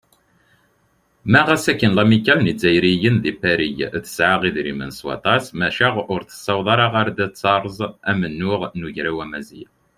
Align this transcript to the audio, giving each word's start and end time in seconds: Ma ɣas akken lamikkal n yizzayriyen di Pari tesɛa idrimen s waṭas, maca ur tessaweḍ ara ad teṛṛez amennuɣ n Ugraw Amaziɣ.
Ma 1.31 1.41
ɣas 1.47 1.65
akken 1.71 1.91
lamikkal 1.97 2.39
n 2.41 2.49
yizzayriyen 2.49 3.17
di 3.23 3.33
Pari 3.41 3.69
tesɛa 4.05 4.35
idrimen 4.49 4.91
s 4.97 4.99
waṭas, 5.07 5.45
maca 5.59 5.87
ur 6.13 6.21
tessaweḍ 6.23 6.67
ara 6.73 6.87
ad 7.01 7.17
teṛṛez 7.31 7.77
amennuɣ 8.11 8.61
n 8.79 8.85
Ugraw 8.87 9.17
Amaziɣ. 9.23 9.71